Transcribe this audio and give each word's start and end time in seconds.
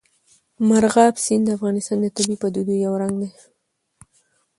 مورغاب 0.67 1.13
سیند 1.25 1.43
د 1.47 1.49
افغانستان 1.57 1.97
د 2.01 2.05
طبیعي 2.15 2.37
پدیدو 2.41 2.73
یو 2.85 2.93
رنګ 3.01 3.15
دی. 3.21 3.29